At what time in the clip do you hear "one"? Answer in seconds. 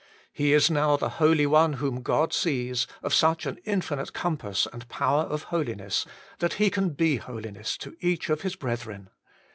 1.09-1.15, 1.45-1.73